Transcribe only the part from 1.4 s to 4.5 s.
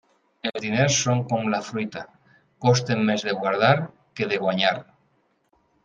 la fruita, costen més de guardar que de